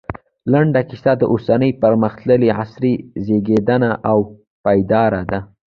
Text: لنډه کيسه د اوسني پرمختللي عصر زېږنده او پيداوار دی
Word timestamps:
لنډه 0.51 0.81
کيسه 0.89 1.11
د 1.17 1.23
اوسني 1.33 1.69
پرمختللي 1.81 2.49
عصر 2.61 2.83
زېږنده 3.25 3.89
او 4.11 4.17
پيداوار 4.65 5.13
دی 5.31 5.39